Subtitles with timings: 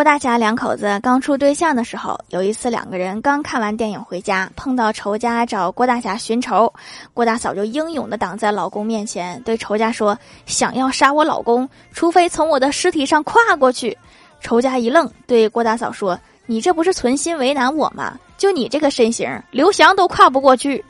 [0.00, 6.72] 郭大侠两口子刚处对象的时候，有一次两个人刚看完电影回家，碰到仇家找郭大侠寻仇。
[7.12, 13.98] 郭大嫂就英勇的挡在老公面前，对仇家说，想要杀我老公，除非从我的尸体上跨过去。
[14.40, 18.18] 仇家一愣，对郭大嫂说，你这不是存心为难我吗？
[18.38, 20.82] 就你这个身形，刘翔都跨不过去。